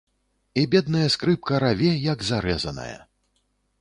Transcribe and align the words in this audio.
І 0.61 0.61
бедная 0.71 1.03
скрыпка 1.15 1.61
раве, 1.65 1.91
як 2.13 2.25
зарэзаная. 2.31 2.95